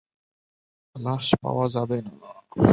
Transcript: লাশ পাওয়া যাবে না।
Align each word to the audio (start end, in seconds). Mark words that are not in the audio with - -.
লাশ 0.95 1.27
পাওয়া 1.41 1.65
যাবে 1.69 1.97
না। 2.07 2.29